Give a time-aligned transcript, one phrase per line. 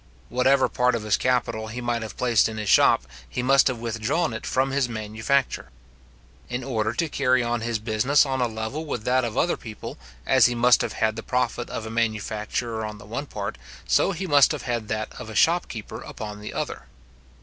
[0.29, 3.77] Whatever part of his capital he might have placed in his shop, he must have
[3.77, 5.69] withdrawn it from his manufacture.
[6.49, 9.99] In order to carry on his business on a level with that of other people,
[10.25, 14.11] as he must have had the profit of a manufacturer on the one part, so
[14.11, 16.87] he must have had that of a shopkeeper upon the other.